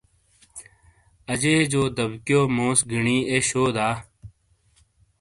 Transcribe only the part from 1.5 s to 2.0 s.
(اماں) جو